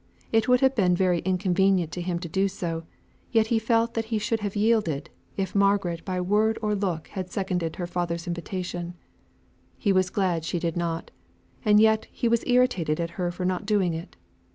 It 0.31 0.47
would 0.47 0.61
have 0.61 0.73
been 0.73 0.95
very 0.95 1.19
inconvenient 1.19 1.91
to 1.91 2.01
him 2.01 2.17
to 2.21 2.27
do 2.27 2.47
so, 2.47 2.85
yet 3.31 3.45
he 3.53 3.59
felt 3.59 3.93
that 3.93 4.05
he 4.05 4.17
should 4.17 4.39
have 4.39 4.55
yielded, 4.55 5.11
if 5.37 5.53
Margaret 5.53 6.03
by 6.03 6.19
word 6.19 6.57
or 6.63 6.73
look 6.73 7.09
had 7.09 7.29
seconded 7.29 7.75
her 7.75 7.85
father's 7.85 8.25
invitation; 8.25 8.95
he 9.77 9.93
was 9.93 10.09
glad 10.09 10.43
she 10.43 10.57
did 10.57 10.75
not, 10.75 11.11
and 11.63 11.79
yet 11.79 12.07
he 12.11 12.27
was 12.27 12.43
irritated 12.47 12.99
at 12.99 13.11
her 13.11 13.29
for 13.29 13.45
not 13.45 13.67
doing 13.67 13.93
so. 13.93 14.07